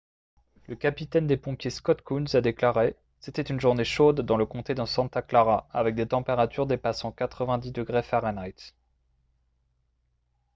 [0.65, 4.83] le capitaine des pompiers scott kouns a déclaré:«c’était une journée chaude dans le comté de
[4.83, 8.73] santa clara avec des températures dépassant 90 °f